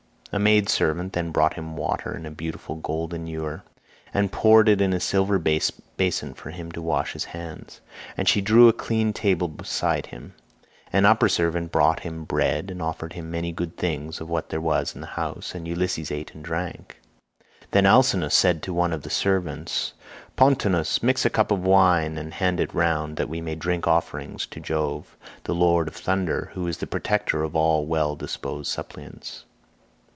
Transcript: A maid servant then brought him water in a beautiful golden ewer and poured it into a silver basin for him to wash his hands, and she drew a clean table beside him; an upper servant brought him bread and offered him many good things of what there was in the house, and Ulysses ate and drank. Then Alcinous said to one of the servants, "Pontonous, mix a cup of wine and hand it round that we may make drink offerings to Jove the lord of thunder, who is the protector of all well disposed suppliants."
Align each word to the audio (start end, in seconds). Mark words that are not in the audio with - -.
A 0.33 0.39
maid 0.39 0.69
servant 0.69 1.11
then 1.11 1.31
brought 1.31 1.55
him 1.55 1.75
water 1.75 2.15
in 2.15 2.25
a 2.25 2.31
beautiful 2.31 2.75
golden 2.75 3.27
ewer 3.27 3.63
and 4.13 4.31
poured 4.31 4.69
it 4.69 4.79
into 4.79 4.95
a 4.95 4.99
silver 5.01 5.37
basin 5.37 6.33
for 6.35 6.51
him 6.51 6.71
to 6.71 6.81
wash 6.81 7.11
his 7.11 7.25
hands, 7.35 7.81
and 8.15 8.29
she 8.29 8.39
drew 8.39 8.69
a 8.69 8.71
clean 8.71 9.11
table 9.11 9.49
beside 9.49 10.05
him; 10.05 10.33
an 10.93 11.05
upper 11.05 11.27
servant 11.27 11.73
brought 11.73 11.99
him 12.03 12.23
bread 12.23 12.71
and 12.71 12.81
offered 12.81 13.11
him 13.11 13.29
many 13.29 13.51
good 13.51 13.75
things 13.75 14.21
of 14.21 14.29
what 14.29 14.47
there 14.47 14.61
was 14.61 14.95
in 14.95 15.01
the 15.01 15.05
house, 15.19 15.53
and 15.53 15.67
Ulysses 15.67 16.11
ate 16.13 16.33
and 16.33 16.41
drank. 16.45 17.01
Then 17.71 17.85
Alcinous 17.85 18.33
said 18.33 18.63
to 18.63 18.73
one 18.73 18.93
of 18.93 19.01
the 19.01 19.09
servants, 19.09 19.91
"Pontonous, 20.37 21.03
mix 21.03 21.25
a 21.25 21.29
cup 21.29 21.51
of 21.51 21.61
wine 21.65 22.17
and 22.17 22.35
hand 22.35 22.61
it 22.61 22.73
round 22.73 23.17
that 23.17 23.27
we 23.27 23.41
may 23.41 23.51
make 23.51 23.59
drink 23.59 23.85
offerings 23.85 24.45
to 24.45 24.61
Jove 24.61 25.17
the 25.43 25.53
lord 25.53 25.89
of 25.89 25.95
thunder, 25.97 26.51
who 26.53 26.67
is 26.67 26.77
the 26.77 26.87
protector 26.87 27.43
of 27.43 27.53
all 27.53 27.85
well 27.85 28.15
disposed 28.15 28.71
suppliants." 28.71 29.43